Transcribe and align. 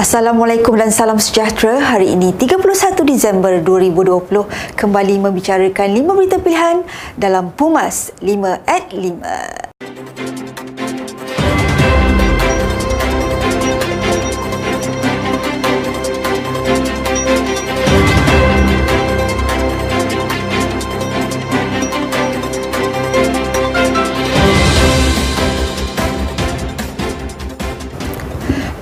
Assalamualaikum 0.00 0.80
dan 0.80 0.88
salam 0.88 1.20
sejahtera. 1.20 1.76
Hari 1.76 2.16
ini 2.16 2.32
31 2.32 3.04
Disember 3.04 3.60
2020 3.60 4.48
kembali 4.72 5.14
membicarakan 5.20 5.92
5 5.92 6.16
berita 6.16 6.40
pilihan 6.40 6.88
dalam 7.20 7.52
Pumas 7.52 8.08
5 8.24 8.64
at 8.64 8.88
5. 8.96 9.59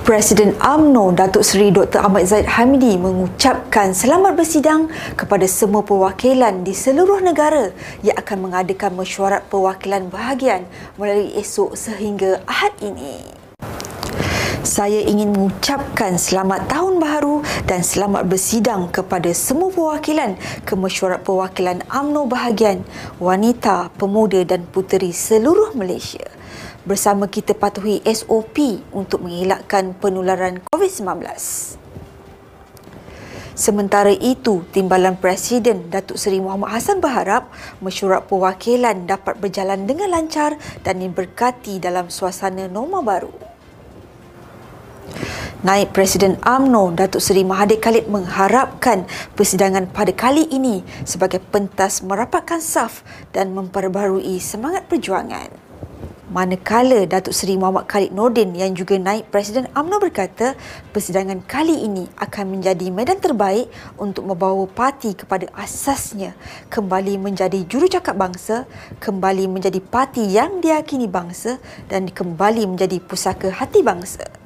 Presiden 0.09 0.57
AMNO 0.57 1.13
Datuk 1.13 1.45
Seri 1.45 1.69
Dr. 1.69 2.01
Ahmad 2.01 2.25
Zaid 2.25 2.49
Hamidi 2.49 2.97
mengucapkan 2.97 3.93
selamat 3.93 4.41
bersidang 4.41 4.89
kepada 5.13 5.45
semua 5.45 5.85
perwakilan 5.85 6.65
di 6.65 6.73
seluruh 6.73 7.21
negara 7.21 7.69
yang 8.01 8.17
akan 8.17 8.49
mengadakan 8.49 8.97
mesyuarat 8.97 9.45
perwakilan 9.53 10.09
bahagian 10.09 10.65
melalui 10.97 11.37
esok 11.37 11.77
sehingga 11.77 12.41
Ahad 12.49 12.73
ini. 12.81 13.21
Saya 14.65 14.97
ingin 14.97 15.29
mengucapkan 15.29 16.17
selamat 16.17 16.65
tahun 16.73 16.97
baharu 16.97 17.45
dan 17.69 17.85
selamat 17.85 18.25
bersidang 18.25 18.89
kepada 18.89 19.29
semua 19.37 19.69
perwakilan 19.69 20.41
ke 20.65 20.73
mesyuarat 20.73 21.21
perwakilan 21.21 21.85
AMNO 21.85 22.25
bahagian 22.25 22.81
wanita, 23.21 23.93
pemuda 23.93 24.41
dan 24.41 24.65
puteri 24.73 25.13
seluruh 25.13 25.77
Malaysia 25.77 26.28
bersama 26.83 27.27
kita 27.27 27.53
patuhi 27.53 27.99
SOP 28.07 28.81
untuk 28.95 29.25
mengelakkan 29.25 29.95
penularan 29.97 30.63
COVID-19. 30.69 31.25
Sementara 33.59 34.15
itu, 34.15 34.63
Timbalan 34.71 35.19
Presiden 35.19 35.91
Datuk 35.91 36.15
Seri 36.15 36.39
Muhammad 36.39 36.79
Hassan 36.79 37.03
berharap 37.03 37.51
mesyuarat 37.83 38.23
perwakilan 38.31 39.03
dapat 39.03 39.35
berjalan 39.35 39.83
dengan 39.83 40.15
lancar 40.15 40.55
dan 40.79 41.03
diberkati 41.03 41.75
dalam 41.83 42.07
suasana 42.07 42.71
norma 42.71 43.03
baru. 43.03 43.35
Naib 45.59 45.91
Presiden 45.91 46.39
AMNO 46.39 46.95
Datuk 46.95 47.19
Seri 47.19 47.43
Mahathir 47.43 47.83
Khalid 47.83 48.07
mengharapkan 48.07 49.03
persidangan 49.35 49.91
pada 49.91 50.15
kali 50.15 50.47
ini 50.47 50.87
sebagai 51.03 51.43
pentas 51.43 51.99
merapatkan 51.99 52.63
saf 52.63 53.03
dan 53.35 53.51
memperbarui 53.51 54.39
semangat 54.39 54.87
perjuangan. 54.87 55.68
Manakala 56.29 57.09
Datuk 57.09 57.33
Seri 57.33 57.57
Muhammad 57.57 57.89
Khalid 57.89 58.13
Nordin 58.13 58.53
yang 58.53 58.77
juga 58.77 59.01
naik 59.01 59.33
Presiden 59.33 59.65
AMNO 59.73 59.97
berkata 59.97 60.53
persidangan 60.93 61.41
kali 61.41 61.73
ini 61.89 62.05
akan 62.21 62.53
menjadi 62.53 62.93
medan 62.93 63.17
terbaik 63.17 63.65
untuk 63.97 64.29
membawa 64.29 64.69
parti 64.69 65.17
kepada 65.17 65.49
asasnya 65.57 66.37
kembali 66.69 67.17
menjadi 67.17 67.65
jurucakap 67.65 68.13
bangsa, 68.13 68.69
kembali 69.01 69.49
menjadi 69.49 69.81
parti 69.81 70.21
yang 70.29 70.61
diakini 70.61 71.09
bangsa 71.09 71.57
dan 71.89 72.05
kembali 72.05 72.77
menjadi 72.77 73.01
pusaka 73.01 73.49
hati 73.49 73.81
bangsa. 73.81 74.38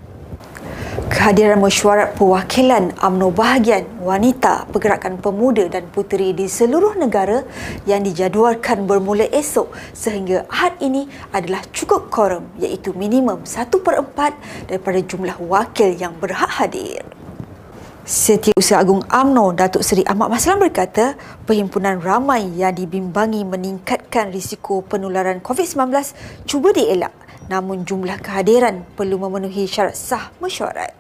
Kehadiran 0.94 1.58
mesyuarat 1.58 2.13
perwakilan 2.13 2.94
UMNO 3.02 3.33
bahagian 3.33 3.81
wanita, 4.05 4.69
pergerakan 4.69 5.17
pemuda 5.17 5.66
dan 5.66 5.89
puteri 5.89 6.38
di 6.38 6.45
seluruh 6.45 6.94
negara 7.02 7.41
yang 7.89 8.05
dijadualkan 8.05 8.85
bermula 8.85 9.25
esok 9.33 9.73
sehingga 9.89 10.45
Ahad 10.53 10.77
ini 10.85 11.09
adalah 11.33 11.66
cukup 11.73 12.13
korum 12.13 12.45
iaitu 12.61 12.94
minimum 12.94 13.41
1 13.41 13.73
per 13.81 14.05
4 14.05 14.69
daripada 14.69 15.00
jumlah 15.02 15.38
wakil 15.41 15.97
yang 15.97 16.13
berhak 16.22 16.61
hadir. 16.61 17.02
Setiausaha 18.05 18.78
Agung 18.78 19.02
AMNO 19.09 19.57
Datuk 19.57 19.81
Seri 19.81 20.05
Ahmad 20.05 20.30
Maslan 20.30 20.61
berkata 20.61 21.17
perhimpunan 21.50 21.97
ramai 22.05 22.53
yang 22.53 22.75
dibimbangi 22.75 23.41
meningkatkan 23.41 24.29
risiko 24.29 24.85
penularan 24.85 25.41
COVID-19 25.41 25.90
cuba 26.46 26.69
dielak 26.69 27.22
namun 27.51 27.83
jumlah 27.83 28.19
kehadiran 28.21 28.85
perlu 28.93 29.17
memenuhi 29.19 29.65
syarat 29.65 29.97
sah 29.97 30.29
mesyuarat. 30.37 30.93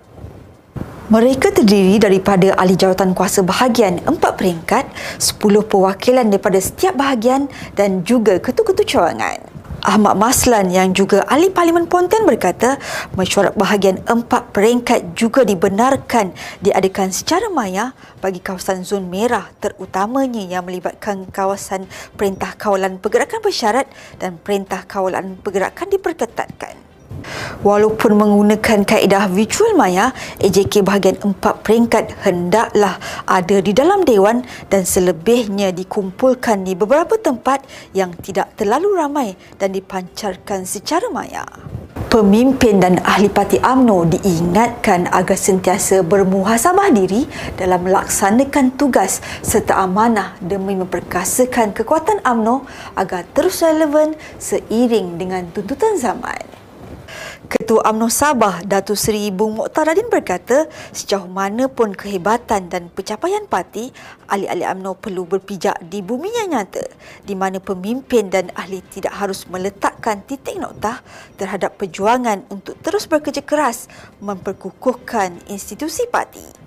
Mereka 1.13 1.53
terdiri 1.53 2.01
daripada 2.01 2.57
ahli 2.57 2.73
jawatan 2.73 3.13
kuasa 3.13 3.45
bahagian 3.45 4.01
empat 4.07 4.33
peringkat, 4.39 4.87
10 5.21 5.61
perwakilan 5.67 6.25
daripada 6.25 6.57
setiap 6.57 6.97
bahagian 6.97 7.51
dan 7.77 8.01
juga 8.01 8.41
ketua-ketua 8.41 8.87
cawangan. 8.87 9.52
Ahmad 9.83 10.15
Maslan 10.15 10.71
yang 10.71 10.95
juga 10.95 11.27
ahli 11.27 11.51
Parlimen 11.51 11.91
Pontian 11.91 12.23
berkata 12.23 12.79
mesyuarat 13.19 13.51
bahagian 13.59 13.99
empat 14.07 14.55
peringkat 14.55 15.11
juga 15.11 15.43
dibenarkan 15.43 16.31
diadakan 16.63 17.11
secara 17.11 17.51
maya 17.51 17.91
bagi 18.23 18.39
kawasan 18.39 18.87
zon 18.87 19.11
merah 19.11 19.51
terutamanya 19.59 20.39
yang 20.39 20.63
melibatkan 20.63 21.27
kawasan 21.27 21.91
Perintah 22.15 22.55
Kawalan 22.55 22.95
Pergerakan 22.95 23.43
Bersyarat 23.43 23.91
dan 24.23 24.39
Perintah 24.39 24.87
Kawalan 24.87 25.35
Pergerakan 25.43 25.91
diperketatkan. 25.91 26.92
Walaupun 27.63 28.15
menggunakan 28.19 28.85
kaedah 28.85 29.31
virtual 29.31 29.73
maya, 29.73 30.11
AJK 30.43 30.83
bahagian 30.83 31.17
empat 31.23 31.63
peringkat 31.63 32.13
hendaklah 32.23 32.99
ada 33.25 33.57
di 33.63 33.71
dalam 33.71 34.03
dewan 34.03 34.43
dan 34.67 34.83
selebihnya 34.83 35.71
dikumpulkan 35.71 36.67
di 36.67 36.75
beberapa 36.75 37.15
tempat 37.17 37.63
yang 37.95 38.13
tidak 38.19 38.53
terlalu 38.59 38.93
ramai 38.93 39.35
dan 39.57 39.71
dipancarkan 39.71 40.67
secara 40.67 41.07
maya. 41.09 41.45
Pemimpin 42.13 42.77
dan 42.77 43.01
ahli 43.01 43.25
parti 43.25 43.57
AMNO 43.57 44.05
diingatkan 44.05 45.09
agar 45.09 45.33
sentiasa 45.33 46.05
bermuhasabah 46.05 46.93
diri 46.93 47.25
dalam 47.57 47.89
melaksanakan 47.89 48.77
tugas 48.77 49.17
serta 49.41 49.81
amanah 49.81 50.37
demi 50.37 50.77
memperkasakan 50.77 51.73
kekuatan 51.73 52.21
AMNO 52.21 52.69
agar 52.93 53.25
terus 53.33 53.65
relevan 53.65 54.13
seiring 54.37 55.17
dengan 55.17 55.49
tuntutan 55.57 55.97
zaman. 55.97 56.52
Ketua 57.53 57.85
UMNO 57.85 58.09
Sabah 58.09 58.65
Datuk 58.65 58.97
Seri 58.97 59.29
Bung 59.29 59.61
Mokhtaradin 59.61 60.09
berkata 60.09 60.65
sejauh 60.89 61.29
mana 61.29 61.69
pun 61.69 61.93
kehebatan 61.93 62.65
dan 62.65 62.89
pencapaian 62.89 63.45
parti, 63.45 63.93
ahli-ahli 64.25 64.65
UMNO 64.65 64.97
perlu 64.97 65.29
berpijak 65.29 65.77
di 65.85 66.01
bumi 66.01 66.33
yang 66.33 66.57
nyata 66.57 66.81
di 67.21 67.37
mana 67.37 67.61
pemimpin 67.61 68.33
dan 68.33 68.49
ahli 68.57 68.81
tidak 68.89 69.13
harus 69.13 69.45
meletakkan 69.53 70.25
titik 70.25 70.57
noktah 70.57 71.05
terhadap 71.37 71.77
perjuangan 71.77 72.41
untuk 72.49 72.73
terus 72.81 73.05
bekerja 73.05 73.45
keras 73.45 73.85
memperkukuhkan 74.17 75.37
institusi 75.45 76.09
parti 76.09 76.62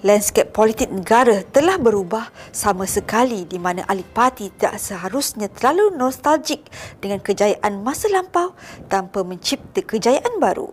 landscape 0.00 0.48
politik 0.52 0.88
negara 0.88 1.44
telah 1.44 1.76
berubah 1.76 2.32
sama 2.50 2.88
sekali 2.88 3.44
di 3.44 3.60
mana 3.60 3.84
ahli 3.84 4.04
parti 4.04 4.48
tidak 4.48 4.80
seharusnya 4.80 5.52
terlalu 5.52 5.92
nostalgik 5.92 6.64
dengan 7.00 7.20
kejayaan 7.20 7.84
masa 7.84 8.08
lampau 8.08 8.56
tanpa 8.88 9.20
mencipta 9.20 9.84
kejayaan 9.84 10.40
baru. 10.40 10.72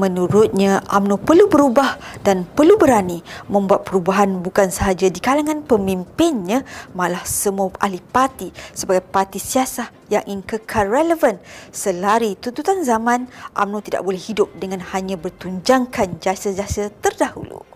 Menurutnya, 0.00 0.80
UMNO 0.88 1.20
perlu 1.20 1.44
berubah 1.52 2.00
dan 2.24 2.48
perlu 2.48 2.80
berani 2.80 3.20
membuat 3.52 3.84
perubahan 3.84 4.40
bukan 4.40 4.72
sahaja 4.72 5.12
di 5.12 5.20
kalangan 5.20 5.60
pemimpinnya, 5.60 6.64
malah 6.96 7.20
semua 7.28 7.68
ahli 7.76 8.00
parti 8.00 8.48
sebagai 8.72 9.04
parti 9.04 9.36
siasah 9.36 9.92
yang 10.08 10.24
ingin 10.24 10.56
kekal 10.56 10.88
relevan. 10.88 11.36
Selari 11.68 12.40
tuntutan 12.40 12.80
zaman, 12.80 13.28
UMNO 13.52 13.84
tidak 13.84 14.00
boleh 14.00 14.20
hidup 14.20 14.48
dengan 14.56 14.80
hanya 14.96 15.20
bertunjangkan 15.20 16.16
jasa-jasa 16.24 16.88
terdahulu 17.04 17.71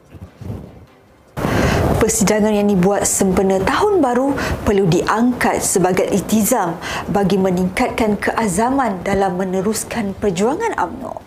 persidangan 2.06 2.55
yang 2.55 2.71
dibuat 2.71 3.03
sempena 3.03 3.59
tahun 3.67 3.99
baru 3.99 4.31
perlu 4.62 4.87
diangkat 4.87 5.59
sebagai 5.59 6.06
itizam 6.15 6.78
bagi 7.11 7.34
meningkatkan 7.34 8.15
keazaman 8.15 9.03
dalam 9.03 9.34
meneruskan 9.34 10.15
perjuangan 10.15 10.71
AMNO. 10.78 11.19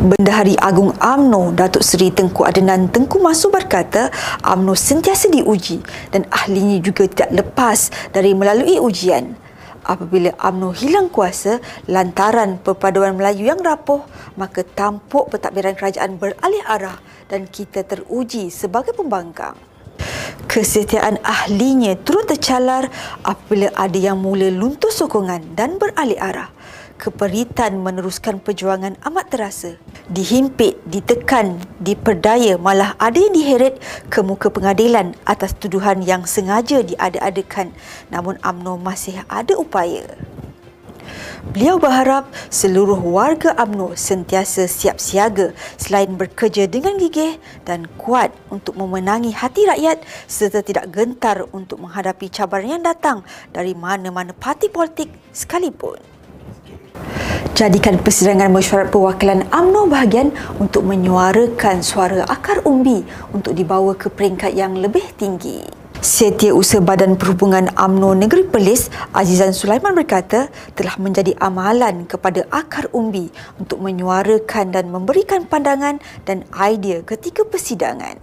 Bendahari 0.00 0.56
Agung 0.56 0.96
AMNO 0.96 1.52
Datuk 1.52 1.84
Seri 1.84 2.08
Tengku 2.08 2.40
Adenan 2.40 2.88
Tengku 2.88 3.20
Masu 3.20 3.52
berkata 3.52 4.08
AMNO 4.40 4.72
sentiasa 4.72 5.28
diuji 5.28 5.84
dan 6.08 6.24
ahlinya 6.32 6.80
juga 6.80 7.04
tidak 7.04 7.44
lepas 7.44 7.92
dari 8.16 8.32
melalui 8.32 8.80
ujian. 8.80 9.36
Apabila 9.84 10.32
AMNO 10.40 10.72
hilang 10.72 11.12
kuasa 11.12 11.60
lantaran 11.84 12.56
perpaduan 12.64 13.12
Melayu 13.12 13.44
yang 13.44 13.60
rapuh, 13.60 14.00
maka 14.40 14.64
tampuk 14.64 15.28
pentadbiran 15.28 15.76
kerajaan 15.76 16.16
beralih 16.16 16.64
arah 16.64 16.96
dan 17.28 17.44
kita 17.44 17.84
teruji 17.84 18.48
sebagai 18.48 18.96
pembangkang 18.96 19.71
kesetiaan 20.52 21.16
ahlinya 21.24 21.96
turut 21.96 22.28
tercalar 22.28 22.92
apabila 23.24 23.72
ada 23.72 23.96
yang 23.96 24.20
mula 24.20 24.52
luntur 24.52 24.92
sokongan 24.92 25.56
dan 25.56 25.80
beralih 25.80 26.20
arah. 26.20 26.52
Keperitan 27.00 27.80
meneruskan 27.80 28.36
perjuangan 28.36 29.00
amat 29.00 29.32
terasa. 29.32 29.80
Dihimpit, 30.12 30.76
ditekan, 30.84 31.56
diperdaya 31.80 32.60
malah 32.60 32.92
ada 33.00 33.16
yang 33.16 33.32
diheret 33.32 33.80
ke 34.12 34.20
muka 34.20 34.52
pengadilan 34.52 35.16
atas 35.24 35.56
tuduhan 35.56 36.04
yang 36.04 36.28
sengaja 36.28 36.84
diada-adakan 36.84 37.72
namun 38.12 38.36
AMNO 38.44 38.76
masih 38.76 39.24
ada 39.32 39.56
upaya. 39.56 40.04
Beliau 41.42 41.74
berharap 41.82 42.30
seluruh 42.54 43.02
warga 43.02 43.50
AMNO 43.58 43.98
sentiasa 43.98 44.70
siap 44.70 45.02
siaga 45.02 45.50
selain 45.74 46.14
bekerja 46.14 46.70
dengan 46.70 46.94
gigih 46.94 47.42
dan 47.66 47.90
kuat 47.98 48.30
untuk 48.46 48.78
memenangi 48.78 49.34
hati 49.34 49.66
rakyat 49.66 50.06
serta 50.30 50.62
tidak 50.62 50.94
gentar 50.94 51.42
untuk 51.50 51.82
menghadapi 51.82 52.30
cabaran 52.30 52.78
yang 52.78 52.86
datang 52.86 53.26
dari 53.50 53.74
mana-mana 53.74 54.30
parti 54.30 54.70
politik 54.70 55.10
sekalipun. 55.34 55.98
Jadikan 57.58 57.98
persidangan 57.98 58.46
mesyuarat 58.46 58.94
perwakilan 58.94 59.42
AMNO 59.50 59.90
bahagian 59.90 60.30
untuk 60.62 60.86
menyuarakan 60.86 61.82
suara 61.82 62.22
akar 62.30 62.62
umbi 62.62 63.02
untuk 63.34 63.58
dibawa 63.58 63.98
ke 63.98 64.06
peringkat 64.14 64.54
yang 64.54 64.78
lebih 64.78 65.02
tinggi. 65.18 65.81
Setiausaha 66.02 66.82
Badan 66.82 67.14
Perhubungan 67.14 67.70
AMNO 67.78 68.18
Negeri 68.18 68.42
Perlis, 68.42 68.90
Azizan 69.14 69.54
Sulaiman 69.54 69.94
berkata 69.94 70.50
telah 70.74 70.98
menjadi 70.98 71.30
amalan 71.38 72.10
kepada 72.10 72.42
akar 72.50 72.90
umbi 72.90 73.30
untuk 73.54 73.78
menyuarakan 73.78 74.74
dan 74.74 74.90
memberikan 74.90 75.46
pandangan 75.46 76.02
dan 76.26 76.42
idea 76.58 77.06
ketika 77.06 77.46
persidangan 77.46 78.18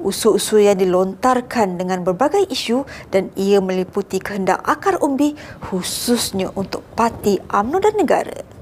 usul-usul 0.00 0.64
yang 0.64 0.80
dilontarkan 0.80 1.76
dengan 1.76 2.00
berbagai 2.00 2.48
isu 2.48 2.88
dan 3.12 3.28
ia 3.36 3.60
meliputi 3.60 4.16
kehendak 4.16 4.64
akar 4.64 4.96
umbi 5.04 5.36
khususnya 5.68 6.48
untuk 6.56 6.80
parti 6.96 7.44
AMNO 7.44 7.78
dan 7.84 7.94
negara. 8.00 8.53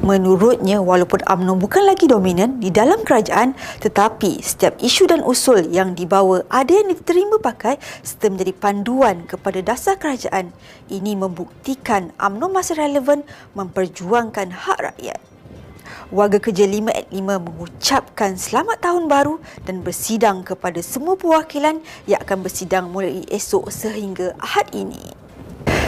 Menurutnya, 0.00 0.80
walaupun 0.80 1.22
AMNO 1.24 1.58
bukan 1.60 1.84
lagi 1.86 2.06
dominan 2.10 2.60
di 2.60 2.68
dalam 2.68 3.02
kerajaan 3.02 3.54
tetapi 3.80 4.42
setiap 4.42 4.78
isu 4.80 5.08
dan 5.10 5.20
usul 5.24 5.70
yang 5.70 5.96
dibawa 5.96 6.44
ada 6.52 6.72
yang 6.72 6.90
diterima 6.90 7.38
pakai 7.40 7.78
serta 8.02 8.30
menjadi 8.30 8.52
panduan 8.56 9.24
kepada 9.24 9.62
dasar 9.62 9.96
kerajaan. 10.00 10.54
Ini 10.90 11.16
membuktikan 11.16 12.14
AMNO 12.20 12.50
masih 12.52 12.76
relevan 12.78 13.22
memperjuangkan 13.56 14.50
hak 14.54 14.80
rakyat 14.80 15.20
warga 16.14 16.38
kerja 16.38 16.68
5 16.68 16.94
at 16.94 17.06
5 17.10 17.20
mengucapkan 17.42 18.38
selamat 18.38 18.78
tahun 18.78 19.10
baru 19.10 19.40
dan 19.64 19.80
bersidang 19.80 20.46
kepada 20.46 20.78
semua 20.84 21.18
perwakilan 21.18 21.80
yang 22.06 22.20
akan 22.22 22.38
bersidang 22.44 22.86
mulai 22.92 23.24
esok 23.26 23.66
sehingga 23.72 24.36
Ahad 24.38 24.70
ini. 24.70 25.23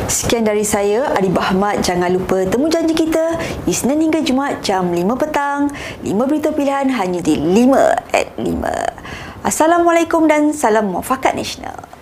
Sekian 0.07 0.47
dari 0.47 0.63
saya, 0.63 1.11
Adi 1.19 1.27
Bahmat. 1.27 1.83
Jangan 1.83 2.07
lupa 2.15 2.47
temu 2.47 2.71
janji 2.71 2.95
kita 2.95 3.43
Isnin 3.67 4.07
hingga 4.07 4.23
Jumaat 4.23 4.63
jam 4.63 4.95
5 4.95 5.03
petang. 5.19 5.67
5 6.07 6.15
berita 6.31 6.55
pilihan 6.55 6.87
hanya 6.95 7.19
di 7.19 7.35
5 7.35 8.15
at 8.15 8.31
5. 8.39 9.43
Assalamualaikum 9.43 10.31
dan 10.31 10.55
salam 10.55 10.95
muafakat 10.95 11.35
nasional. 11.35 11.96